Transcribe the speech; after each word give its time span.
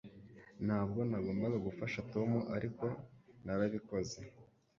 Ntabwo 0.65 0.99
nagombaga 1.09 1.57
gufasha 1.67 2.05
Tom 2.13 2.31
ariko 2.55 2.85
narabikoze 3.45 4.19